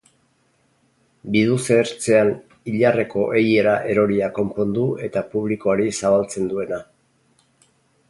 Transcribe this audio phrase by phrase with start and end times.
[1.35, 2.31] Biduze ertzean
[2.73, 6.85] Ilarreko eihera eroria konpondu eta publikoari zabaltzen duena.